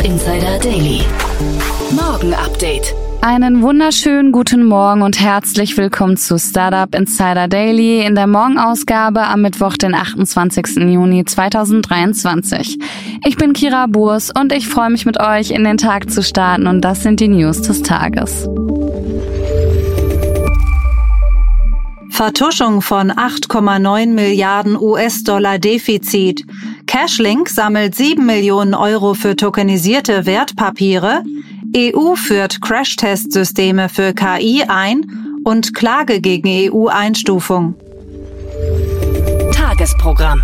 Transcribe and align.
Startup 0.00 0.12
Insider 0.12 0.58
Daily. 0.58 1.02
Morgen 1.90 2.32
Update. 2.32 2.94
Einen 3.20 3.60
wunderschönen 3.60 4.32
guten 4.32 4.64
Morgen 4.64 5.02
und 5.02 5.20
herzlich 5.20 5.76
willkommen 5.76 6.16
zu 6.16 6.38
Startup 6.38 6.94
Insider 6.94 7.48
Daily 7.48 8.00
in 8.06 8.14
der 8.14 8.26
Morgenausgabe 8.26 9.20
am 9.20 9.42
Mittwoch, 9.42 9.76
den 9.76 9.94
28. 9.94 10.76
Juni 10.88 11.26
2023. 11.26 12.78
Ich 13.26 13.36
bin 13.36 13.52
Kira 13.52 13.88
Burs 13.88 14.30
und 14.30 14.54
ich 14.54 14.68
freue 14.68 14.88
mich 14.88 15.04
mit 15.04 15.20
euch 15.20 15.50
in 15.50 15.64
den 15.64 15.76
Tag 15.76 16.10
zu 16.10 16.22
starten 16.22 16.66
und 16.66 16.80
das 16.80 17.02
sind 17.02 17.20
die 17.20 17.28
News 17.28 17.60
des 17.60 17.82
Tages. 17.82 18.48
Vertuschung 22.20 22.80
von 22.82 23.10
8,9 23.12 24.12
Milliarden 24.14 24.76
US-Dollar 24.78 25.58
Defizit. 25.58 26.44
Cashlink 26.90 27.48
sammelt 27.48 27.94
7 27.94 28.26
Millionen 28.26 28.74
Euro 28.74 29.14
für 29.14 29.36
tokenisierte 29.36 30.26
Wertpapiere. 30.26 31.22
EU 31.76 32.16
führt 32.16 32.60
Crash-Test-Systeme 32.60 33.88
für 33.88 34.12
KI 34.12 34.64
ein 34.66 35.06
und 35.44 35.72
Klage 35.72 36.20
gegen 36.20 36.48
EU-Einstufung. 36.48 37.76
Tagesprogramm. 39.52 40.42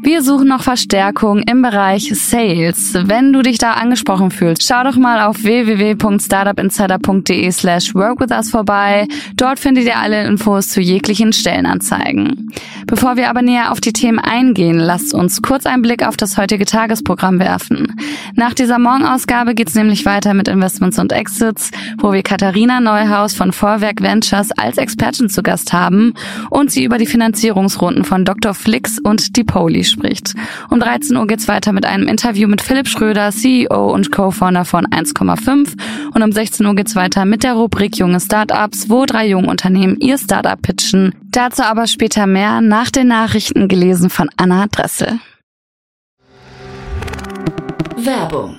Wir 0.00 0.22
suchen 0.22 0.46
noch 0.46 0.62
Verstärkung 0.62 1.42
im 1.42 1.60
Bereich 1.60 2.12
Sales. 2.14 2.94
Wenn 2.94 3.32
du 3.32 3.42
dich 3.42 3.58
da 3.58 3.72
angesprochen 3.72 4.30
fühlst, 4.30 4.64
schau 4.66 4.84
doch 4.84 4.94
mal 4.96 5.26
auf 5.26 5.42
www.startupinsider.de 5.42 7.50
slash 7.50 7.92
workwithus 7.94 8.50
vorbei. 8.50 9.08
Dort 9.36 9.58
findet 9.58 9.86
ihr 9.86 9.98
alle 9.98 10.24
Infos 10.24 10.68
zu 10.68 10.80
jeglichen 10.80 11.32
Stellenanzeigen. 11.32 12.52
Bevor 12.86 13.16
wir 13.16 13.28
aber 13.28 13.42
näher 13.42 13.72
auf 13.72 13.80
die 13.80 13.92
Themen 13.92 14.20
eingehen, 14.20 14.78
lasst 14.78 15.14
uns 15.14 15.42
kurz 15.42 15.66
einen 15.66 15.82
Blick 15.82 16.06
auf 16.06 16.16
das 16.16 16.38
heutige 16.38 16.64
Tagesprogramm 16.64 17.40
werfen. 17.40 17.96
Nach 18.34 18.54
dieser 18.54 18.78
Morgenausgabe 18.78 19.54
geht's 19.54 19.74
nämlich 19.74 20.06
weiter 20.06 20.32
mit 20.32 20.46
Investments 20.48 21.00
und 21.00 21.12
Exits, 21.12 21.72
wo 21.98 22.12
wir 22.12 22.22
Katharina 22.22 22.78
Neuhaus 22.80 23.34
von 23.34 23.52
Vorwerk 23.52 24.00
Ventures 24.00 24.52
als 24.52 24.78
Expertin 24.78 25.28
zu 25.28 25.42
Gast 25.42 25.72
haben 25.72 26.14
und 26.50 26.70
sie 26.70 26.84
über 26.84 26.98
die 26.98 27.06
Finanzierungsrunden 27.06 28.04
von 28.04 28.24
Dr. 28.24 28.54
Flix 28.54 29.00
und 29.00 29.36
Dipoli 29.36 29.87
spricht. 29.88 30.34
Um 30.70 30.80
13 30.80 31.16
Uhr 31.16 31.26
geht's 31.26 31.48
weiter 31.48 31.72
mit 31.72 31.86
einem 31.86 32.06
Interview 32.06 32.48
mit 32.48 32.62
Philipp 32.62 32.88
Schröder, 32.88 33.30
CEO 33.30 33.92
und 33.92 34.12
Co-Founder 34.12 34.64
von 34.64 34.86
1,5 34.86 35.76
und 36.14 36.22
um 36.22 36.32
16 36.32 36.64
Uhr 36.66 36.74
geht's 36.74 36.94
weiter 36.94 37.24
mit 37.24 37.42
der 37.42 37.54
Rubrik 37.54 37.98
Junge 37.98 38.20
Startups, 38.20 38.88
wo 38.88 39.06
drei 39.06 39.26
junge 39.26 39.48
Unternehmen 39.48 39.96
ihr 40.00 40.18
Startup 40.18 40.60
pitchen. 40.60 41.14
Dazu 41.30 41.62
aber 41.62 41.86
später 41.86 42.26
mehr 42.26 42.60
nach 42.60 42.90
den 42.90 43.08
Nachrichten 43.08 43.68
gelesen 43.68 44.10
von 44.10 44.28
Anna 44.36 44.66
Dressel. 44.66 45.18
Werbung. 47.96 48.58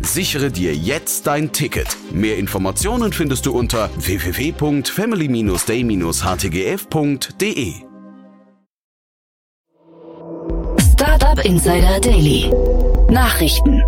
Sichere 0.13 0.51
dir 0.51 0.75
jetzt 0.75 1.25
dein 1.25 1.53
Ticket. 1.53 1.87
Mehr 2.11 2.37
Informationen 2.37 3.13
findest 3.13 3.45
du 3.45 3.53
unter 3.53 3.89
www.family-day-htgf 3.95 6.89
www.startup-insider.de. 6.89 7.73
Startup 10.91 11.45
Insider 11.45 12.01
Daily. 12.01 12.51
Nachrichten. 13.09 13.81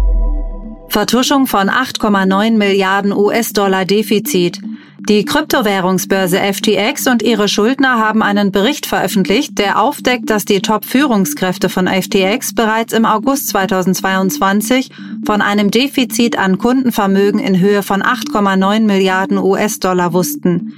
Vertuschung 0.87 1.45
von 1.45 1.69
8,9 1.69 2.57
Milliarden 2.57 3.11
US-Dollar 3.11 3.83
Defizit. 3.83 4.61
Die 5.09 5.25
Kryptowährungsbörse 5.25 6.39
FTX 6.39 7.07
und 7.07 7.21
ihre 7.21 7.49
Schuldner 7.49 7.97
haben 7.99 8.23
einen 8.23 8.53
Bericht 8.53 8.85
veröffentlicht, 8.85 9.59
der 9.59 9.81
aufdeckt, 9.81 10.29
dass 10.29 10.45
die 10.45 10.61
Top-Führungskräfte 10.61 11.67
von 11.67 11.87
FTX 11.87 12.55
bereits 12.55 12.93
im 12.93 13.05
August 13.05 13.49
2022 13.49 14.91
von 15.25 15.41
einem 15.41 15.71
Defizit 15.71 16.39
an 16.39 16.57
Kundenvermögen 16.57 17.41
in 17.41 17.59
Höhe 17.59 17.83
von 17.83 18.01
8,9 18.01 18.79
Milliarden 18.85 19.39
US-Dollar 19.39 20.13
wussten. 20.13 20.73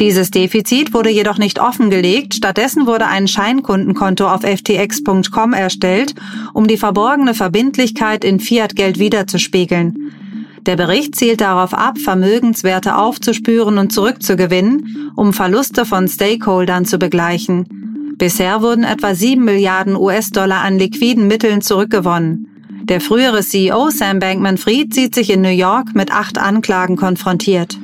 Dieses 0.00 0.32
Defizit 0.32 0.92
wurde 0.92 1.10
jedoch 1.10 1.38
nicht 1.38 1.60
offengelegt, 1.60 2.34
stattdessen 2.34 2.88
wurde 2.88 3.06
ein 3.06 3.28
Scheinkundenkonto 3.28 4.26
auf 4.28 4.42
ftx.com 4.42 5.52
erstellt, 5.52 6.16
um 6.52 6.66
die 6.66 6.78
verborgene 6.78 7.32
Verbindlichkeit 7.32 8.24
in 8.24 8.40
Fiat-Geld 8.40 8.98
wiederzuspiegeln. 8.98 10.12
Der 10.66 10.76
Bericht 10.76 11.14
zielt 11.14 11.40
darauf 11.40 11.74
ab, 11.74 11.98
Vermögenswerte 11.98 12.96
aufzuspüren 12.96 13.78
und 13.78 13.92
zurückzugewinnen, 13.92 15.12
um 15.16 15.32
Verluste 15.32 15.84
von 15.84 16.08
Stakeholdern 16.08 16.84
zu 16.84 16.98
begleichen. 16.98 18.14
Bisher 18.18 18.62
wurden 18.62 18.84
etwa 18.84 19.14
7 19.14 19.44
Milliarden 19.44 19.96
US-Dollar 19.96 20.62
an 20.62 20.78
liquiden 20.78 21.28
Mitteln 21.28 21.62
zurückgewonnen. 21.62 22.48
Der 22.82 23.00
frühere 23.00 23.42
CEO 23.42 23.90
Sam 23.90 24.18
Bankman-Fried 24.18 24.92
sieht 24.94 25.14
sich 25.14 25.30
in 25.30 25.42
New 25.42 25.48
York 25.48 25.94
mit 25.94 26.10
acht 26.10 26.38
Anklagen 26.38 26.96
konfrontiert. 26.96 27.78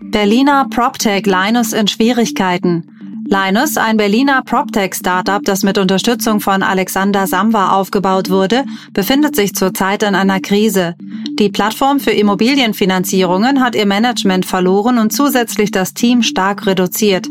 Berliner 0.00 0.66
PropTech 0.68 1.24
Linus 1.26 1.72
in 1.72 1.86
Schwierigkeiten. 1.86 2.99
Linus, 3.32 3.76
ein 3.76 3.96
Berliner 3.96 4.42
PropTech-Startup, 4.42 5.40
das 5.44 5.62
mit 5.62 5.78
Unterstützung 5.78 6.40
von 6.40 6.64
Alexander 6.64 7.28
Samwa 7.28 7.76
aufgebaut 7.76 8.28
wurde, 8.28 8.64
befindet 8.92 9.36
sich 9.36 9.54
zurzeit 9.54 10.02
in 10.02 10.16
einer 10.16 10.40
Krise. 10.40 10.96
Die 11.38 11.48
Plattform 11.48 12.00
für 12.00 12.10
Immobilienfinanzierungen 12.10 13.62
hat 13.62 13.76
ihr 13.76 13.86
Management 13.86 14.46
verloren 14.46 14.98
und 14.98 15.12
zusätzlich 15.12 15.70
das 15.70 15.94
Team 15.94 16.24
stark 16.24 16.66
reduziert. 16.66 17.28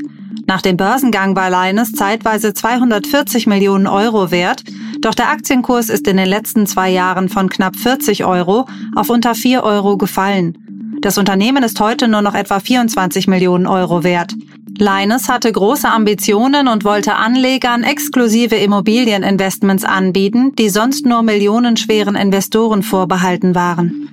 Nach 0.48 0.62
dem 0.62 0.78
Börsengang 0.78 1.36
war 1.36 1.50
Linus 1.50 1.92
zeitweise 1.92 2.54
240 2.54 3.46
Millionen 3.48 3.86
Euro 3.86 4.32
wert, 4.32 4.64
doch 5.02 5.14
der 5.14 5.30
Aktienkurs 5.30 5.90
ist 5.90 6.08
in 6.08 6.16
den 6.16 6.30
letzten 6.30 6.66
zwei 6.66 6.90
Jahren 6.90 7.28
von 7.28 7.50
knapp 7.50 7.76
40 7.76 8.24
Euro 8.24 8.68
auf 8.96 9.10
unter 9.10 9.36
4 9.36 9.64
Euro 9.64 9.98
gefallen. 9.98 10.58
Das 11.02 11.18
Unternehmen 11.18 11.64
ist 11.64 11.80
heute 11.82 12.08
nur 12.08 12.22
noch 12.22 12.36
etwa 12.36 12.62
24 12.62 13.28
Millionen 13.28 13.68
Euro 13.68 14.04
wert. 14.06 14.34
Linus 14.82 15.28
hatte 15.28 15.52
große 15.52 15.90
Ambitionen 15.90 16.68
und 16.68 16.86
wollte 16.86 17.16
Anlegern 17.16 17.84
exklusive 17.84 18.56
Immobilieninvestments 18.56 19.84
anbieten, 19.84 20.56
die 20.56 20.70
sonst 20.70 21.06
nur 21.06 21.22
millionenschweren 21.22 22.16
Investoren 22.16 22.82
vorbehalten 22.82 23.56
waren. 23.56 24.10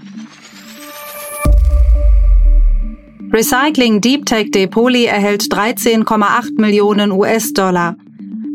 Recycling 3.32 4.00
Deep 4.00 4.24
Tech 4.26 4.50
Depoli 4.50 5.04
erhält 5.04 5.42
13,8 5.42 6.60
Millionen 6.60 7.12
US-Dollar. 7.12 7.96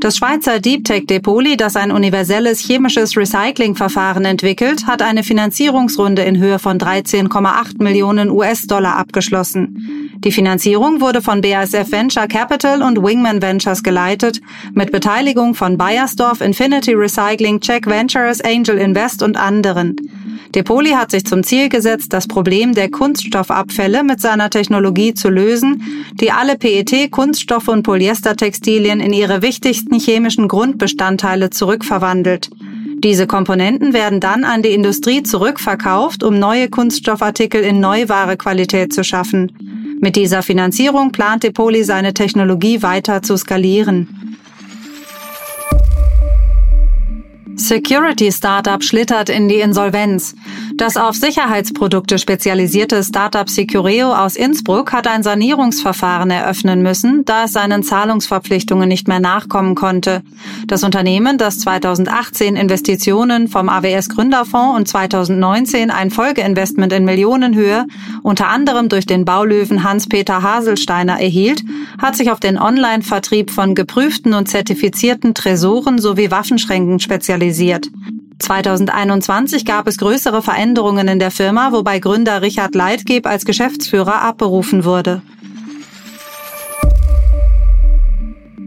Das 0.01 0.17
Schweizer 0.17 0.59
Deep 0.59 0.83
Tech 0.83 1.05
Depoli, 1.05 1.57
das 1.57 1.75
ein 1.75 1.91
universelles 1.91 2.59
chemisches 2.59 3.15
Recyclingverfahren 3.15 4.25
entwickelt, 4.25 4.87
hat 4.87 5.03
eine 5.03 5.21
Finanzierungsrunde 5.21 6.23
in 6.23 6.39
Höhe 6.39 6.57
von 6.57 6.79
13,8 6.79 7.83
Millionen 7.83 8.31
US-Dollar 8.31 8.95
abgeschlossen. 8.95 10.09
Die 10.23 10.31
Finanzierung 10.31 11.01
wurde 11.01 11.21
von 11.21 11.41
BASF 11.41 11.91
Venture 11.91 12.27
Capital 12.27 12.81
und 12.81 13.03
Wingman 13.03 13.43
Ventures 13.43 13.83
geleitet, 13.83 14.41
mit 14.73 14.91
Beteiligung 14.91 15.53
von 15.53 15.77
Bayersdorf, 15.77 16.41
Infinity 16.41 16.93
Recycling, 16.95 17.59
Check 17.59 17.85
Ventures, 17.85 18.41
Angel 18.41 18.79
Invest 18.79 19.21
und 19.21 19.37
anderen. 19.37 19.97
Depoli 20.53 20.89
hat 20.89 21.11
sich 21.11 21.25
zum 21.25 21.43
Ziel 21.43 21.69
gesetzt, 21.69 22.11
das 22.11 22.27
Problem 22.27 22.73
der 22.73 22.91
Kunststoffabfälle 22.91 24.03
mit 24.03 24.19
seiner 24.19 24.49
Technologie 24.49 25.13
zu 25.13 25.29
lösen, 25.29 25.81
die 26.19 26.31
alle 26.31 26.57
PET, 26.57 27.09
Kunststoffe 27.09 27.69
und 27.69 27.83
Polyestertextilien 27.83 28.99
in 28.99 29.13
ihre 29.13 29.41
wichtigsten 29.41 29.97
chemischen 29.97 30.49
Grundbestandteile 30.49 31.51
zurückverwandelt. 31.51 32.49
Diese 33.03 33.27
Komponenten 33.27 33.93
werden 33.93 34.19
dann 34.19 34.43
an 34.43 34.61
die 34.61 34.73
Industrie 34.73 35.23
zurückverkauft, 35.23 36.21
um 36.21 36.37
neue 36.37 36.69
Kunststoffartikel 36.69 37.61
in 37.61 37.79
Neuware-Qualität 37.79 38.93
zu 38.93 39.03
schaffen. 39.03 39.51
Mit 40.01 40.15
dieser 40.15 40.43
Finanzierung 40.43 41.11
plant 41.11 41.43
Depoli 41.43 41.83
seine 41.83 42.13
Technologie 42.13 42.81
weiter 42.83 43.21
zu 43.21 43.37
skalieren. 43.37 44.20
Security 47.67 48.31
Startup 48.31 48.83
schlittert 48.83 49.29
in 49.29 49.47
die 49.47 49.59
Insolvenz. 49.59 50.33
Das 50.77 50.97
auf 50.97 51.15
Sicherheitsprodukte 51.15 52.17
spezialisierte 52.17 53.03
Startup 53.03 53.47
Secureo 53.47 54.13
aus 54.13 54.35
Innsbruck 54.35 54.91
hat 54.93 55.05
ein 55.05 55.21
Sanierungsverfahren 55.21 56.31
eröffnen 56.31 56.81
müssen, 56.81 57.23
da 57.23 57.43
es 57.43 57.53
seinen 57.53 57.83
Zahlungsverpflichtungen 57.83 58.89
nicht 58.89 59.07
mehr 59.07 59.19
nachkommen 59.19 59.75
konnte. 59.75 60.23
Das 60.65 60.83
Unternehmen, 60.83 61.37
das 61.37 61.59
2018 61.59 62.55
Investitionen 62.55 63.47
vom 63.47 63.69
AWS 63.69 64.09
Gründerfonds 64.09 64.77
und 64.77 64.87
2019 64.87 65.91
ein 65.91 66.09
Folgeinvestment 66.09 66.91
in 66.93 67.05
Millionenhöhe, 67.05 67.85
unter 68.23 68.47
anderem 68.47 68.89
durch 68.89 69.05
den 69.05 69.23
Baulöwen 69.23 69.83
Hans-Peter 69.83 70.41
Haselsteiner 70.41 71.21
erhielt, 71.21 71.63
hat 72.01 72.15
sich 72.15 72.31
auf 72.31 72.39
den 72.39 72.57
Online-Vertrieb 72.57 73.51
von 73.51 73.75
geprüften 73.75 74.33
und 74.33 74.49
zertifizierten 74.49 75.35
Tresoren 75.35 75.99
sowie 75.99 76.31
Waffenschränken 76.31 76.99
spezialisiert. 76.99 77.50
2021 78.39 79.65
gab 79.65 79.87
es 79.87 79.97
größere 79.97 80.41
Veränderungen 80.41 81.07
in 81.07 81.19
der 81.19 81.31
Firma, 81.31 81.71
wobei 81.71 81.99
Gründer 81.99 82.41
Richard 82.41 82.75
Leitgeb 82.75 83.25
als 83.27 83.45
Geschäftsführer 83.45 84.21
abberufen 84.21 84.83
wurde. 84.83 85.21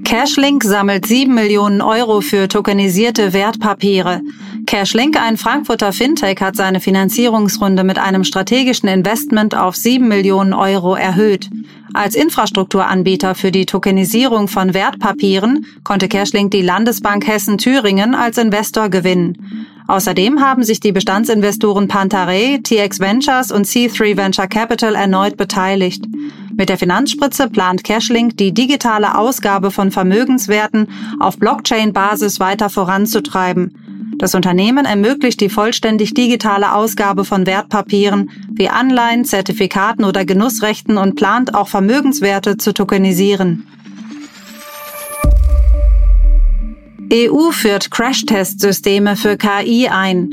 Cashlink 0.04 0.62
sammelt 0.62 1.06
7 1.06 1.34
Millionen 1.34 1.80
Euro 1.80 2.20
für 2.20 2.46
tokenisierte 2.46 3.32
Wertpapiere. 3.32 4.20
Cashlink, 4.66 5.20
ein 5.20 5.36
Frankfurter 5.36 5.92
Fintech, 5.92 6.40
hat 6.40 6.56
seine 6.56 6.80
Finanzierungsrunde 6.80 7.84
mit 7.84 7.98
einem 7.98 8.22
strategischen 8.22 8.88
Investment 8.88 9.56
auf 9.56 9.74
7 9.74 10.06
Millionen 10.06 10.52
Euro 10.52 10.94
erhöht. 10.94 11.50
Als 11.94 12.16
Infrastrukturanbieter 12.16 13.36
für 13.36 13.52
die 13.52 13.66
Tokenisierung 13.66 14.48
von 14.48 14.74
Wertpapieren 14.74 15.64
konnte 15.84 16.08
Cashlink 16.08 16.50
die 16.50 16.60
Landesbank 16.60 17.24
Hessen-Thüringen 17.24 18.16
als 18.16 18.36
Investor 18.36 18.88
gewinnen. 18.88 19.68
Außerdem 19.86 20.40
haben 20.40 20.64
sich 20.64 20.80
die 20.80 20.90
Bestandsinvestoren 20.90 21.86
Pantarei, 21.86 22.58
TX 22.64 22.98
Ventures 22.98 23.52
und 23.52 23.66
C3 23.66 24.16
Venture 24.16 24.48
Capital 24.48 24.96
erneut 24.96 25.36
beteiligt. 25.36 26.04
Mit 26.56 26.68
der 26.68 26.78
Finanzspritze 26.78 27.48
plant 27.48 27.84
Cashlink 27.84 28.36
die 28.38 28.52
digitale 28.52 29.16
Ausgabe 29.16 29.70
von 29.70 29.92
Vermögenswerten 29.92 30.88
auf 31.20 31.38
Blockchain-Basis 31.38 32.40
weiter 32.40 32.70
voranzutreiben. 32.70 33.83
Das 34.24 34.34
Unternehmen 34.34 34.86
ermöglicht 34.86 35.38
die 35.42 35.50
vollständig 35.50 36.14
digitale 36.14 36.72
Ausgabe 36.72 37.26
von 37.26 37.44
Wertpapieren 37.44 38.30
wie 38.54 38.70
Anleihen, 38.70 39.26
Zertifikaten 39.26 40.02
oder 40.02 40.24
Genussrechten 40.24 40.96
und 40.96 41.14
plant 41.14 41.54
auch 41.54 41.68
Vermögenswerte 41.68 42.56
zu 42.56 42.72
tokenisieren. 42.72 43.66
EU 47.12 47.50
führt 47.50 47.90
Crash-Test-Systeme 47.90 49.16
für 49.16 49.36
KI 49.36 49.88
ein. 49.88 50.30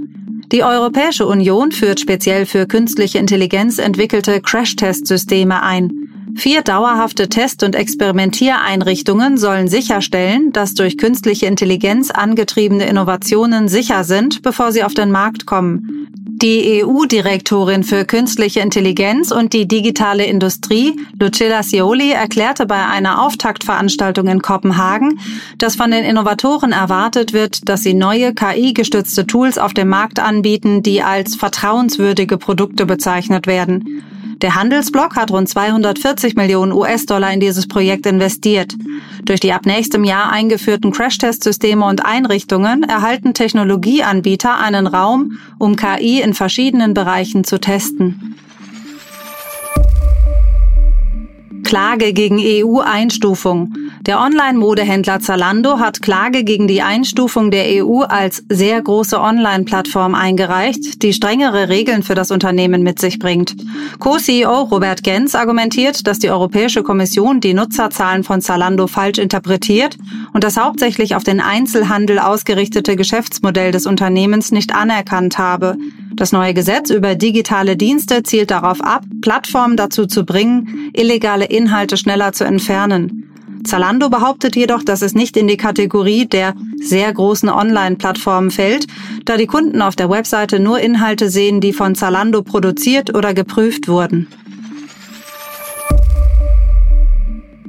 Die 0.54 0.64
Europäische 0.64 1.28
Union 1.28 1.74
führt 1.74 2.00
speziell 2.00 2.46
für 2.46 2.68
künstliche 2.68 3.18
Intelligenz 3.18 3.78
entwickelte 3.78 4.40
Crash-Test-Systeme 4.40 5.62
ein. 5.64 6.01
Vier 6.36 6.62
dauerhafte 6.62 7.30
Test- 7.30 7.64
und 7.64 7.76
Experimentiereinrichtungen 7.76 9.38
sollen 9.38 9.68
sicherstellen, 9.68 10.52
dass 10.52 10.74
durch 10.74 10.98
künstliche 10.98 11.46
Intelligenz 11.46 12.12
angetriebene 12.12 12.86
Innovationen 12.86 13.68
sicher 13.68 14.04
sind, 14.04 14.42
bevor 14.42 14.72
sie 14.72 14.84
auf 14.84 14.94
den 14.94 15.12
Markt 15.12 15.46
kommen. 15.46 16.08
Die 16.42 16.84
EU-Direktorin 16.84 17.84
für 17.84 18.04
künstliche 18.04 18.62
Intelligenz 18.62 19.30
und 19.30 19.54
die 19.54 19.68
digitale 19.68 20.26
Industrie, 20.26 20.96
Lucilla 21.20 21.62
Scioli, 21.62 22.12
erklärte 22.14 22.66
bei 22.66 22.84
einer 22.88 23.22
Auftaktveranstaltung 23.22 24.28
in 24.28 24.42
Kopenhagen, 24.42 25.20
dass 25.60 25.76
von 25.76 25.92
den 25.92 26.04
Innovatoren 26.04 26.72
erwartet 26.72 27.34
wird, 27.34 27.70
dass 27.70 27.84
sie 27.84 27.94
neue 27.94 28.34
KI-gestützte 28.34 29.28
Tools 29.28 29.60
auf 29.60 29.76
dem 29.76 29.90
Markt 29.90 30.20
anbieten, 30.20 30.82
die 30.82 31.04
als 31.04 31.36
vertrauenswürdige 31.36 32.40
Produkte 32.40 32.88
bezeichnet 32.88 33.46
werden. 33.46 34.02
Der 34.42 34.56
Handelsblock 34.56 35.16
hat 35.16 35.30
rund 35.30 35.48
240 35.48 36.36
Millionen 36.36 36.72
US-Dollar 36.72 37.32
in 37.32 37.40
dieses 37.40 37.68
Projekt 37.68 38.08
investiert. 38.08 38.76
Durch 39.24 39.40
die 39.40 39.54
ab 39.54 39.68
nächstem 39.68 40.04
Jahr 40.04 40.32
eingeführten 40.32 40.92
Crashtest-Systeme 40.92 41.86
und 41.86 42.04
Einrichtungen 42.04 42.82
erhalten 42.82 43.36
Technologieanbieter 43.36 44.60
einen 44.60 44.88
Raum, 44.88 45.38
um 45.60 45.76
KI 45.76 46.22
in 46.22 46.34
verschiedenen 46.34 46.96
Bereichen 46.96 47.44
zu 47.44 47.60
testen. 47.60 48.36
Klage 51.72 52.12
gegen 52.12 52.38
EU-Einstufung. 52.38 53.74
Der 54.02 54.20
Online-Modehändler 54.20 55.22
Zalando 55.22 55.80
hat 55.80 56.02
Klage 56.02 56.44
gegen 56.44 56.68
die 56.68 56.82
Einstufung 56.82 57.50
der 57.50 57.86
EU 57.86 58.02
als 58.02 58.44
sehr 58.50 58.82
große 58.82 59.18
Online-Plattform 59.18 60.14
eingereicht, 60.14 61.02
die 61.02 61.14
strengere 61.14 61.70
Regeln 61.70 62.04
für 62.04 62.14
das 62.14 62.30
Unternehmen 62.30 62.84
mit 62.84 63.00
sich 63.00 63.20
bringt. 63.20 63.56
Co-CEO 64.00 64.64
Robert 64.64 65.02
Gens 65.04 65.34
argumentiert, 65.34 66.08
dass 66.08 66.20
die 66.20 66.30
Europäische 66.30 66.84
Kommission 66.84 67.40
die 67.40 67.54
Nutzerzahlen 67.54 68.26
von 68.26 68.42
Zalando 68.42 68.88
falsch 68.88 69.20
interpretiert 69.20 69.96
und 70.34 70.44
das 70.44 70.58
hauptsächlich 70.58 71.16
auf 71.16 71.24
den 71.24 71.40
Einzelhandel 71.40 72.20
ausgerichtete 72.20 72.98
Geschäftsmodell 72.98 73.72
des 73.72 73.86
Unternehmens 73.86 74.52
nicht 74.52 74.76
anerkannt 74.76 75.38
habe. 75.38 75.78
Das 76.14 76.32
neue 76.32 76.54
Gesetz 76.54 76.90
über 76.90 77.16
digitale 77.16 77.78
Dienste 77.78 78.24
zielt 78.24 78.52
darauf 78.52 78.82
ab, 78.82 79.04
Plattformen 79.22 79.78
dazu 79.78 80.06
zu 80.06 80.26
bringen, 80.26 80.92
illegale 80.94 81.46
Inhalte 81.46 81.98
schneller 81.98 82.34
zu 82.34 82.44
entfernen. 82.44 83.28
Zalando 83.64 84.10
behauptet 84.10 84.56
jedoch, 84.56 84.84
dass 84.84 85.02
es 85.02 85.14
nicht 85.14 85.38
in 85.38 85.48
die 85.48 85.58
Kategorie 85.58 86.26
der 86.26 86.56
sehr 86.82 87.14
großen 87.14 87.50
Online-Plattformen 87.50 88.52
fällt, 88.52 88.88
da 89.26 89.38
die 89.38 89.46
Kunden 89.46 89.82
auf 89.82 89.96
der 89.96 90.10
Webseite 90.10 90.60
nur 90.60 90.80
Inhalte 90.80 91.30
sehen, 91.30 91.62
die 91.62 91.74
von 91.74 91.96
Zalando 91.96 92.42
produziert 92.42 93.14
oder 93.14 93.34
geprüft 93.34 93.88
wurden. 93.88 94.28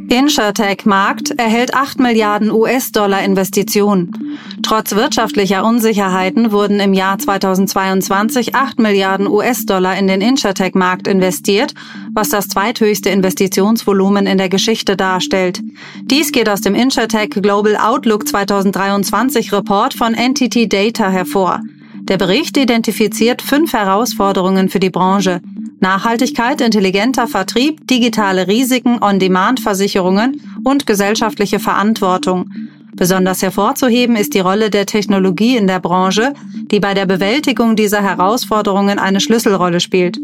InsurTech-Markt 0.08 1.30
erhält 1.32 1.74
8 1.74 1.98
Milliarden 1.98 2.50
US-Dollar 2.50 3.22
Investitionen. 3.22 4.38
Trotz 4.62 4.94
wirtschaftlicher 4.94 5.64
Unsicherheiten 5.64 6.52
wurden 6.52 6.80
im 6.80 6.92
Jahr 6.92 7.18
2022 7.18 8.54
8 8.54 8.78
Milliarden 8.78 9.26
US-Dollar 9.26 9.96
in 9.96 10.06
den 10.06 10.20
InsurTech-Markt 10.20 11.08
investiert, 11.08 11.74
was 12.12 12.28
das 12.28 12.48
zweithöchste 12.48 13.10
Investitionsvolumen 13.10 14.26
in 14.26 14.38
der 14.38 14.48
Geschichte 14.48 14.96
darstellt. 14.96 15.60
Dies 16.02 16.32
geht 16.32 16.48
aus 16.48 16.60
dem 16.60 16.74
InsurTech 16.74 17.30
Global 17.30 17.76
Outlook 17.76 18.28
2023 18.28 19.52
Report 19.52 19.94
von 19.94 20.14
Entity 20.14 20.68
Data 20.68 21.10
hervor. 21.10 21.60
Der 22.02 22.18
Bericht 22.18 22.56
identifiziert 22.56 23.42
fünf 23.42 23.72
Herausforderungen 23.72 24.68
für 24.68 24.80
die 24.80 24.90
Branche. 24.90 25.40
Nachhaltigkeit, 25.82 26.60
intelligenter 26.60 27.26
Vertrieb, 27.26 27.88
digitale 27.88 28.46
Risiken, 28.46 29.02
On-Demand-Versicherungen 29.02 30.40
und 30.62 30.86
gesellschaftliche 30.86 31.58
Verantwortung. 31.58 32.48
Besonders 32.94 33.42
hervorzuheben 33.42 34.14
ist 34.14 34.34
die 34.34 34.40
Rolle 34.40 34.70
der 34.70 34.86
Technologie 34.86 35.56
in 35.56 35.66
der 35.66 35.80
Branche, 35.80 36.34
die 36.70 36.78
bei 36.78 36.94
der 36.94 37.06
Bewältigung 37.06 37.74
dieser 37.74 38.00
Herausforderungen 38.00 39.00
eine 39.00 39.20
Schlüsselrolle 39.20 39.80
spielt. 39.80 40.20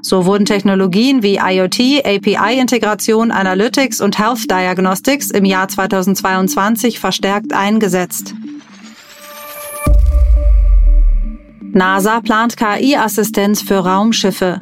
So 0.00 0.26
wurden 0.26 0.44
Technologien 0.44 1.24
wie 1.24 1.40
IoT, 1.42 2.06
API-Integration, 2.06 3.32
Analytics 3.32 4.00
und 4.00 4.16
Health 4.16 4.48
Diagnostics 4.48 5.32
im 5.32 5.44
Jahr 5.44 5.66
2022 5.66 7.00
verstärkt 7.00 7.52
eingesetzt. 7.52 8.34
NASA 11.72 12.20
plant 12.20 12.56
KI-Assistenz 12.56 13.60
für 13.60 13.78
Raumschiffe. 13.78 14.60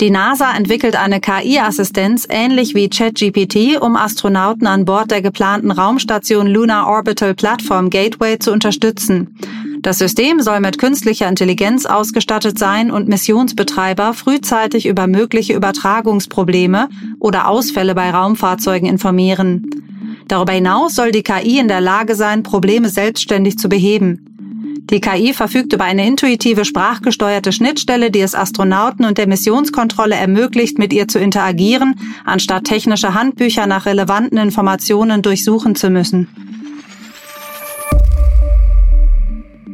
Die 0.00 0.08
NASA 0.10 0.56
entwickelt 0.56 0.96
eine 0.96 1.20
KI-Assistenz 1.20 2.26
ähnlich 2.30 2.74
wie 2.74 2.88
ChatGPT, 2.88 3.78
um 3.78 3.96
Astronauten 3.96 4.66
an 4.66 4.86
Bord 4.86 5.10
der 5.10 5.20
geplanten 5.20 5.70
Raumstation 5.70 6.46
Lunar 6.46 6.86
Orbital 6.86 7.34
Platform 7.34 7.90
Gateway 7.90 8.38
zu 8.38 8.50
unterstützen. 8.50 9.36
Das 9.82 9.98
System 9.98 10.40
soll 10.40 10.60
mit 10.60 10.78
künstlicher 10.78 11.28
Intelligenz 11.28 11.84
ausgestattet 11.84 12.58
sein 12.58 12.90
und 12.90 13.08
Missionsbetreiber 13.08 14.14
frühzeitig 14.14 14.86
über 14.86 15.06
mögliche 15.06 15.52
Übertragungsprobleme 15.52 16.88
oder 17.18 17.46
Ausfälle 17.46 17.94
bei 17.94 18.10
Raumfahrzeugen 18.10 18.88
informieren. 18.88 19.68
Darüber 20.28 20.52
hinaus 20.52 20.94
soll 20.94 21.12
die 21.12 21.22
KI 21.22 21.58
in 21.58 21.68
der 21.68 21.82
Lage 21.82 22.14
sein, 22.14 22.42
Probleme 22.42 22.88
selbstständig 22.88 23.58
zu 23.58 23.68
beheben. 23.68 24.29
Die 24.84 25.00
KI 25.00 25.34
verfügt 25.34 25.72
über 25.72 25.84
eine 25.84 26.06
intuitive 26.06 26.64
sprachgesteuerte 26.64 27.52
Schnittstelle, 27.52 28.10
die 28.10 28.20
es 28.20 28.34
Astronauten 28.34 29.04
und 29.04 29.18
der 29.18 29.28
Missionskontrolle 29.28 30.14
ermöglicht, 30.14 30.78
mit 30.78 30.92
ihr 30.92 31.06
zu 31.06 31.18
interagieren, 31.18 31.94
anstatt 32.24 32.64
technische 32.64 33.14
Handbücher 33.14 33.66
nach 33.66 33.86
relevanten 33.86 34.38
Informationen 34.38 35.22
durchsuchen 35.22 35.74
zu 35.74 35.90
müssen. 35.90 36.28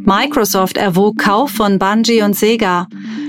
Microsoft 0.04 0.76
erwog 0.76 1.18
Kauf 1.18 1.50
von 1.50 1.78
Bungie 1.78 2.22
und 2.22 2.36
Sega. 2.36 2.86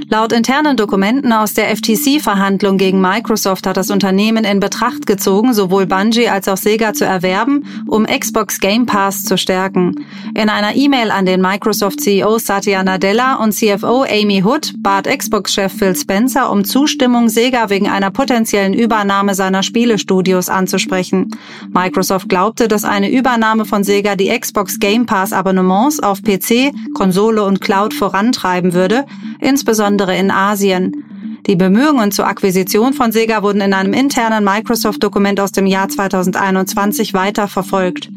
Laut 0.09 0.31
internen 0.31 0.77
Dokumenten 0.77 1.33
aus 1.33 1.53
der 1.53 1.75
FTC-Verhandlung 1.75 2.77
gegen 2.77 3.01
Microsoft 3.01 3.67
hat 3.67 3.75
das 3.75 3.91
Unternehmen 3.91 4.45
in 4.45 4.61
Betracht 4.61 5.05
gezogen, 5.05 5.53
sowohl 5.53 5.85
Bungie 5.85 6.29
als 6.29 6.47
auch 6.47 6.55
Sega 6.55 6.93
zu 6.93 7.03
erwerben, 7.03 7.65
um 7.87 8.05
Xbox 8.05 8.61
Game 8.61 8.85
Pass 8.85 9.23
zu 9.23 9.37
stärken. 9.37 10.05
In 10.33 10.47
einer 10.47 10.77
E-Mail 10.77 11.11
an 11.11 11.25
den 11.25 11.41
Microsoft-CEO 11.41 12.37
Satya 12.39 12.83
Nadella 12.83 13.35
und 13.35 13.51
CFO 13.51 14.03
Amy 14.03 14.43
Hood 14.45 14.75
bat 14.77 15.09
Xbox-Chef 15.09 15.73
Phil 15.73 15.93
Spencer 15.93 16.51
um 16.51 16.63
Zustimmung, 16.63 17.27
Sega 17.27 17.69
wegen 17.69 17.89
einer 17.89 18.09
potenziellen 18.09 18.73
Übernahme 18.73 19.35
seiner 19.35 19.61
Spielestudios 19.61 20.47
anzusprechen. 20.47 21.31
Microsoft 21.73 22.29
glaubte, 22.29 22.69
dass 22.69 22.85
eine 22.85 23.11
Übernahme 23.11 23.65
von 23.65 23.83
Sega 23.83 24.15
die 24.15 24.29
Xbox 24.29 24.79
Game 24.79 25.05
Pass 25.05 25.33
Abonnements 25.33 25.99
auf 25.99 26.23
PC, 26.23 26.71
Konsole 26.93 27.43
und 27.43 27.59
Cloud 27.59 27.93
vorantreiben 27.93 28.71
würde, 28.71 29.05
insbesondere 29.39 30.17
in 30.17 30.31
Asien. 30.31 31.03
Die 31.47 31.55
Bemühungen 31.55 32.11
zur 32.11 32.27
Akquisition 32.27 32.91
von 32.91 33.13
Sega 33.13 33.41
wurden 33.41 33.61
in 33.61 33.73
einem 33.73 33.93
internen 33.93 34.43
Microsoft-Dokument 34.43 35.39
aus 35.39 35.53
dem 35.53 35.65
Jahr 35.65 35.87
2021 35.87 37.13
weiter 37.13 37.47
verfolgt. 37.47 38.09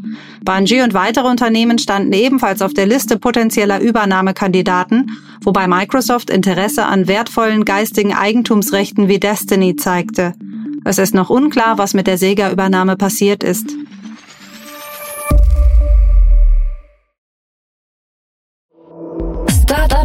Bungie 0.42 0.82
und 0.82 0.94
weitere 0.94 1.28
Unternehmen 1.28 1.78
standen 1.78 2.12
ebenfalls 2.12 2.60
auf 2.60 2.74
der 2.74 2.86
Liste 2.86 3.18
potenzieller 3.18 3.80
Übernahmekandidaten, 3.80 5.12
wobei 5.42 5.68
Microsoft 5.68 6.28
Interesse 6.28 6.86
an 6.86 7.06
wertvollen 7.06 7.64
geistigen 7.64 8.14
Eigentumsrechten 8.14 9.06
wie 9.06 9.20
Destiny 9.20 9.76
zeigte. 9.76 10.32
Es 10.84 10.98
ist 10.98 11.14
noch 11.14 11.30
unklar, 11.30 11.78
was 11.78 11.94
mit 11.94 12.08
der 12.08 12.18
Sega-Übernahme 12.18 12.96
passiert 12.96 13.44
ist. 13.44 13.76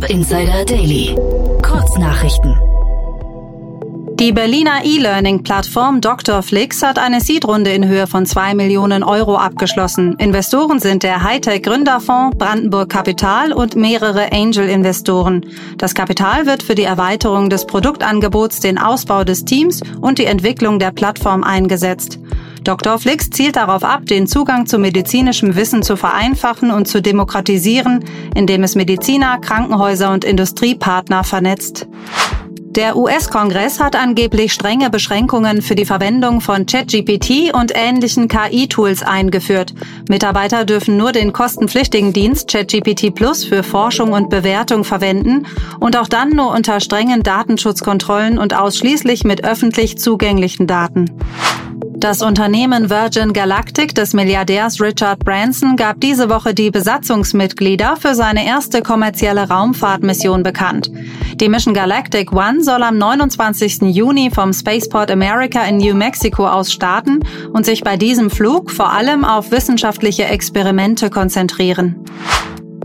Insider 0.09 0.63
Daily. 0.65 1.15
Kurznachrichten. 1.63 2.55
Die 4.19 4.31
Berliner 4.31 4.83
E-Learning-Plattform 4.83 5.99
DrFlix 5.99 6.83
hat 6.83 6.99
eine 6.99 7.21
Seed-Runde 7.21 7.71
in 7.71 7.87
Höhe 7.87 8.05
von 8.05 8.25
zwei 8.25 8.53
Millionen 8.53 9.03
Euro 9.03 9.35
abgeschlossen. 9.37 10.15
Investoren 10.19 10.79
sind 10.79 11.01
der 11.03 11.23
Hightech-Gründerfonds, 11.23 12.37
Brandenburg 12.37 12.89
Kapital 12.89 13.51
und 13.51 13.75
mehrere 13.75 14.31
Angel-Investoren. 14.31 15.45
Das 15.77 15.95
Kapital 15.95 16.45
wird 16.45 16.61
für 16.61 16.75
die 16.75 16.83
Erweiterung 16.83 17.49
des 17.49 17.65
Produktangebots, 17.65 18.59
den 18.59 18.77
Ausbau 18.77 19.23
des 19.23 19.43
Teams 19.43 19.81
und 20.01 20.19
die 20.19 20.25
Entwicklung 20.25 20.77
der 20.77 20.91
Plattform 20.91 21.43
eingesetzt. 21.43 22.19
Dr. 22.65 22.97
Flix 22.97 23.29
zielt 23.29 23.57
darauf 23.57 23.83
ab, 23.83 24.07
den 24.07 24.25
Zugang 24.25 24.65
zu 24.65 24.79
medizinischem 24.79 25.55
Wissen 25.55 25.83
zu 25.83 25.95
vereinfachen 25.95 26.71
und 26.71 26.87
zu 26.87 26.99
demokratisieren, 26.99 28.03
indem 28.33 28.63
es 28.63 28.73
Mediziner, 28.75 29.37
Krankenhäuser 29.39 30.11
und 30.11 30.25
Industriepartner 30.25 31.23
vernetzt. 31.23 31.87
Der 32.75 32.97
US-Kongress 32.97 33.79
hat 33.79 33.95
angeblich 33.95 34.51
strenge 34.51 34.89
Beschränkungen 34.89 35.61
für 35.61 35.75
die 35.75 35.85
Verwendung 35.85 36.41
von 36.41 36.65
ChatGPT 36.65 37.53
und 37.53 37.71
ähnlichen 37.73 38.27
KI-Tools 38.27 39.01
eingeführt. 39.01 39.73
Mitarbeiter 40.09 40.65
dürfen 40.65 40.97
nur 40.97 41.13
den 41.13 41.31
kostenpflichtigen 41.31 42.11
Dienst 42.11 42.49
ChatGPT 42.49 43.15
Plus 43.15 43.45
für 43.45 43.63
Forschung 43.63 44.11
und 44.11 44.29
Bewertung 44.29 44.83
verwenden 44.83 45.45
und 45.79 45.95
auch 45.95 46.07
dann 46.09 46.31
nur 46.31 46.51
unter 46.51 46.81
strengen 46.81 47.23
Datenschutzkontrollen 47.23 48.37
und 48.37 48.53
ausschließlich 48.53 49.23
mit 49.23 49.45
öffentlich 49.45 49.97
zugänglichen 49.97 50.67
Daten. 50.67 51.05
Das 52.05 52.21
Unternehmen 52.21 52.91
Virgin 52.91 53.33
Galactic 53.33 53.95
des 53.95 54.13
Milliardärs 54.13 54.79
Richard 54.79 55.25
Branson 55.25 55.75
gab 55.75 55.99
diese 55.99 56.29
Woche 56.29 56.53
die 56.53 56.69
Besatzungsmitglieder 56.69 57.95
für 57.97 58.13
seine 58.13 58.45
erste 58.45 58.83
kommerzielle 58.83 59.49
Raumfahrtmission 59.49 60.43
bekannt. 60.43 60.91
Die 61.41 61.49
Mission 61.49 61.73
Galactic 61.73 62.31
One 62.31 62.63
soll 62.63 62.83
am 62.83 62.99
29. 62.99 63.95
Juni 63.95 64.29
vom 64.29 64.53
Spaceport 64.53 65.09
America 65.09 65.63
in 65.63 65.77
New 65.77 65.95
Mexico 65.95 66.45
aus 66.47 66.71
starten 66.71 67.21
und 67.53 67.65
sich 67.65 67.83
bei 67.83 67.97
diesem 67.97 68.29
Flug 68.29 68.69
vor 68.69 68.93
allem 68.93 69.25
auf 69.25 69.49
wissenschaftliche 69.49 70.25
Experimente 70.25 71.09
konzentrieren. 71.09 72.05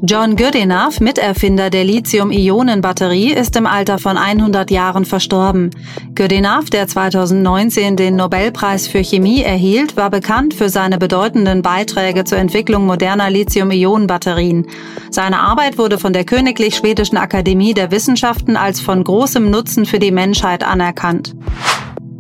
John 0.02 0.34
Goodenough, 0.34 1.00
Miterfinder 1.00 1.68
der 1.68 1.84
Lithium-Ionen-Batterie, 1.84 3.34
ist 3.34 3.54
im 3.56 3.66
Alter 3.66 3.98
von 3.98 4.16
100 4.16 4.70
Jahren 4.70 5.04
verstorben. 5.04 5.68
Goodenough, 6.14 6.70
der 6.70 6.88
2019 6.88 7.96
den 7.96 8.16
Nobelpreis 8.16 8.88
für 8.88 9.04
Chemie 9.04 9.42
erhielt, 9.42 9.98
war 9.98 10.08
bekannt 10.08 10.54
für 10.54 10.70
seine 10.70 10.96
bedeutenden 10.96 11.60
Beiträge 11.60 12.24
zur 12.24 12.38
Entwicklung 12.38 12.86
moderner 12.86 13.28
Lithium-Ionen-Batterien. 13.28 14.68
Seine 15.10 15.40
Arbeit 15.40 15.76
wurde 15.76 15.98
von 15.98 16.14
der 16.14 16.24
Königlich 16.24 16.76
Schwedischen 16.76 17.18
Akademie 17.18 17.74
der 17.74 17.90
Wissenschaften 17.90 18.56
als 18.56 18.80
von 18.80 19.04
großem 19.04 19.50
Nutzen 19.50 19.84
für 19.84 19.98
die 19.98 20.12
Menschheit 20.12 20.64
anerkannt. 20.64 21.34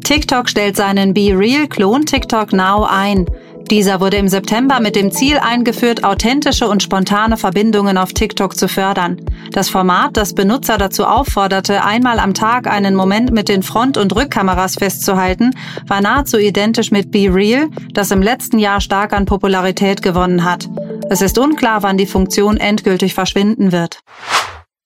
TikTok 0.04 0.50
stellt 0.50 0.76
seinen 0.76 1.14
Be 1.14 1.32
Real-Klon 1.34 2.04
TikTok 2.04 2.52
Now 2.52 2.84
ein. 2.84 3.24
Dieser 3.70 4.00
wurde 4.00 4.16
im 4.16 4.26
September 4.26 4.80
mit 4.80 4.96
dem 4.96 5.12
Ziel 5.12 5.38
eingeführt, 5.38 6.02
authentische 6.02 6.66
und 6.66 6.82
spontane 6.82 7.36
Verbindungen 7.36 7.98
auf 7.98 8.12
TikTok 8.12 8.56
zu 8.56 8.66
fördern. 8.66 9.20
Das 9.52 9.68
Format, 9.68 10.16
das 10.16 10.34
Benutzer 10.34 10.76
dazu 10.76 11.04
aufforderte, 11.04 11.84
einmal 11.84 12.18
am 12.18 12.34
Tag 12.34 12.66
einen 12.66 12.96
Moment 12.96 13.30
mit 13.30 13.48
den 13.48 13.62
Front- 13.62 13.96
und 13.96 14.14
Rückkameras 14.16 14.74
festzuhalten, 14.74 15.52
war 15.86 16.00
nahezu 16.00 16.36
identisch 16.36 16.90
mit 16.90 17.12
Be 17.12 17.32
Real, 17.32 17.68
das 17.92 18.10
im 18.10 18.22
letzten 18.22 18.58
Jahr 18.58 18.80
stark 18.80 19.12
an 19.12 19.24
Popularität 19.24 20.02
gewonnen 20.02 20.44
hat. 20.44 20.68
Es 21.08 21.22
ist 21.22 21.38
unklar, 21.38 21.84
wann 21.84 21.96
die 21.96 22.06
Funktion 22.06 22.56
endgültig 22.56 23.14
verschwinden 23.14 23.70
wird. 23.70 24.00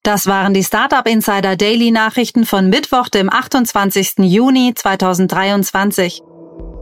Das 0.02 0.26
waren 0.26 0.52
die 0.52 0.62
Startup 0.62 1.08
Insider 1.08 1.56
Daily 1.56 1.90
Nachrichten 1.90 2.44
von 2.44 2.68
Mittwoch, 2.68 3.08
dem 3.08 3.32
28. 3.32 4.16
Juni 4.18 4.74
2023. 4.74 6.20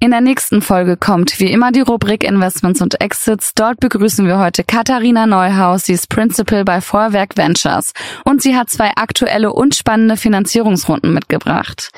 In 0.00 0.12
der 0.12 0.20
nächsten 0.20 0.62
Folge 0.62 0.96
kommt 0.96 1.40
wie 1.40 1.50
immer 1.50 1.72
die 1.72 1.80
Rubrik 1.80 2.22
Investments 2.22 2.80
und 2.80 3.00
Exits. 3.00 3.52
Dort 3.56 3.80
begrüßen 3.80 4.24
wir 4.28 4.38
heute 4.38 4.62
Katharina 4.62 5.26
Neuhaus. 5.26 5.86
Sie 5.86 5.92
ist 5.92 6.08
Principal 6.08 6.64
bei 6.64 6.80
Vorwerk 6.80 7.36
Ventures 7.36 7.94
und 8.24 8.40
sie 8.40 8.54
hat 8.54 8.70
zwei 8.70 8.92
aktuelle 8.94 9.52
und 9.52 9.74
spannende 9.74 10.16
Finanzierungsrunden 10.16 11.12
mitgebracht. 11.12 11.90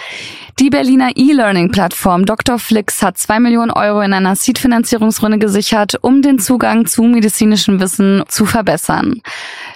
Die 0.61 0.71
Berliner 0.71 1.11
E-Learning-Plattform 1.15 2.25
Dr. 2.25 2.59
Flix 2.59 3.03
hat 3.03 3.19
zwei 3.19 3.39
Millionen 3.39 3.71
Euro 3.71 4.01
in 4.01 4.15
einer 4.15 4.35
Seed-Finanzierungsrunde 4.35 5.39
gesichert, 5.39 5.99
um 6.01 6.23
den 6.23 6.39
Zugang 6.39 6.87
zu 6.87 7.03
medizinischem 7.03 7.81
Wissen 7.81 8.25
zu 8.29 8.47
verbessern. 8.47 9.21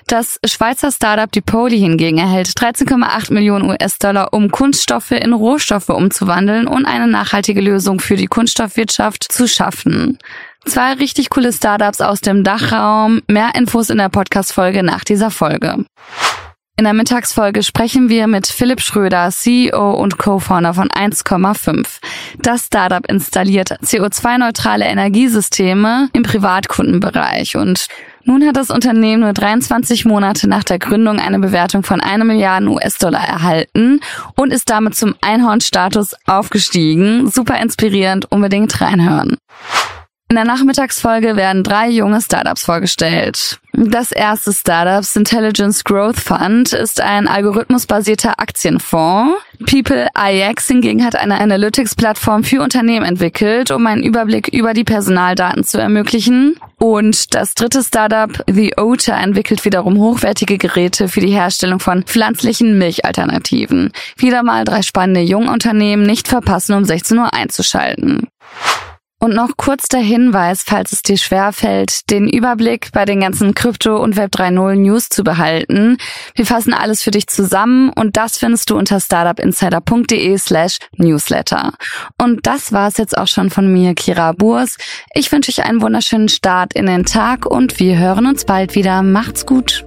Das 0.06 0.38
Schweizer 0.44 0.92
Startup 0.92 1.30
Dipoli 1.32 1.78
hingegen 1.78 2.18
erhält 2.18 2.48
13,8 2.48 3.32
Millionen 3.32 3.70
US-Dollar, 3.70 4.32
um 4.32 4.50
Kunststoffe 4.50 5.12
in 5.12 5.32
Rohstoffe 5.32 5.88
umzuwandeln 5.88 6.66
und 6.66 6.84
eine 6.84 7.06
nachhaltige 7.06 7.62
Lösung 7.62 8.00
für 8.00 8.16
die 8.16 8.26
Kunststoffwirtschaft 8.26 9.32
zu 9.32 9.48
schaffen. 9.48 10.18
Zwei 10.66 10.94
richtig 10.94 11.30
coole 11.30 11.52
Startups 11.52 12.00
aus 12.00 12.20
dem 12.20 12.44
Dachraum. 12.44 13.22
Mehr 13.28 13.52
Infos 13.54 13.90
in 13.90 13.98
der 13.98 14.10
Podcast-Folge 14.10 14.82
nach 14.82 15.04
dieser 15.04 15.30
Folge. 15.30 15.84
In 16.76 16.84
der 16.84 16.92
Mittagsfolge 16.92 17.62
sprechen 17.62 18.08
wir 18.08 18.26
mit 18.26 18.48
Philipp 18.48 18.80
Schröder, 18.80 19.30
CEO 19.30 19.92
und 19.92 20.18
Co-Founder 20.18 20.74
von 20.74 20.88
1,5. 20.88 21.86
Das 22.40 22.66
Startup 22.66 23.06
installiert 23.08 23.78
CO2-neutrale 23.80 24.84
Energiesysteme 24.84 26.08
im 26.12 26.24
Privatkundenbereich 26.24 27.56
und 27.56 27.86
nun 28.24 28.46
hat 28.46 28.56
das 28.56 28.70
Unternehmen 28.70 29.22
nur 29.22 29.32
23 29.32 30.04
Monate 30.04 30.48
nach 30.48 30.64
der 30.64 30.78
Gründung 30.78 31.18
eine 31.18 31.38
Bewertung 31.38 31.82
von 31.82 32.00
einer 32.00 32.24
Milliarde 32.24 32.68
US-Dollar 32.68 33.26
erhalten 33.26 34.00
und 34.36 34.52
ist 34.52 34.70
damit 34.70 34.94
zum 34.94 35.14
Einhornstatus 35.20 36.14
aufgestiegen. 36.26 37.28
Super 37.28 37.60
inspirierend, 37.60 38.30
unbedingt 38.30 38.80
reinhören. 38.80 39.36
In 40.34 40.44
der 40.44 40.52
Nachmittagsfolge 40.52 41.36
werden 41.36 41.62
drei 41.62 41.88
junge 41.88 42.20
Startups 42.20 42.64
vorgestellt. 42.64 43.60
Das 43.72 44.10
erste 44.10 44.52
Startup, 44.52 45.04
Intelligence 45.14 45.84
Growth 45.84 46.18
Fund, 46.18 46.72
ist 46.72 47.00
ein 47.00 47.28
algorithmusbasierter 47.28 48.40
Aktienfonds. 48.40 49.40
People 49.64 50.08
IX 50.18 50.66
hingegen 50.66 51.04
hat 51.04 51.14
eine 51.14 51.40
Analytics-Plattform 51.40 52.42
für 52.42 52.62
Unternehmen 52.62 53.06
entwickelt, 53.06 53.70
um 53.70 53.86
einen 53.86 54.02
Überblick 54.02 54.48
über 54.48 54.74
die 54.74 54.82
Personaldaten 54.82 55.62
zu 55.62 55.78
ermöglichen. 55.78 56.56
Und 56.78 57.32
das 57.36 57.54
dritte 57.54 57.84
Startup, 57.84 58.30
The 58.50 58.74
Otter, 58.76 59.14
entwickelt 59.14 59.64
wiederum 59.64 59.98
hochwertige 59.98 60.58
Geräte 60.58 61.06
für 61.06 61.20
die 61.20 61.30
Herstellung 61.30 61.78
von 61.78 62.02
pflanzlichen 62.02 62.76
Milchalternativen. 62.76 63.92
Wieder 64.16 64.42
mal 64.42 64.64
drei 64.64 64.82
spannende 64.82 65.20
Jungunternehmen, 65.20 66.04
nicht 66.04 66.26
verpassen, 66.26 66.74
um 66.74 66.84
16 66.84 67.18
Uhr 67.18 67.32
einzuschalten. 67.32 68.26
Und 69.24 69.34
noch 69.34 69.56
kurz 69.56 69.88
der 69.88 70.02
Hinweis, 70.02 70.64
falls 70.66 70.92
es 70.92 71.02
dir 71.02 71.16
schwerfällt, 71.16 72.10
den 72.10 72.28
Überblick 72.28 72.92
bei 72.92 73.06
den 73.06 73.20
ganzen 73.20 73.54
Krypto- 73.54 73.96
und 73.96 74.18
Web 74.18 74.34
3.0 74.36 74.74
News 74.74 75.08
zu 75.08 75.24
behalten. 75.24 75.96
Wir 76.34 76.44
fassen 76.44 76.74
alles 76.74 77.02
für 77.02 77.10
dich 77.10 77.26
zusammen 77.26 77.88
und 77.88 78.18
das 78.18 78.36
findest 78.36 78.68
du 78.68 78.76
unter 78.76 79.00
startupinsider.de 79.00 80.36
slash 80.36 80.76
newsletter. 80.98 81.72
Und 82.20 82.46
das 82.46 82.74
war's 82.74 82.98
jetzt 82.98 83.16
auch 83.16 83.26
schon 83.26 83.48
von 83.48 83.72
mir, 83.72 83.94
Kira 83.94 84.32
Burs. 84.32 84.76
Ich 85.14 85.32
wünsche 85.32 85.50
euch 85.50 85.64
einen 85.66 85.80
wunderschönen 85.80 86.28
Start 86.28 86.74
in 86.74 86.84
den 86.84 87.06
Tag 87.06 87.46
und 87.46 87.80
wir 87.80 87.96
hören 87.96 88.26
uns 88.26 88.44
bald 88.44 88.74
wieder. 88.74 89.02
Macht's 89.02 89.46
gut. 89.46 89.86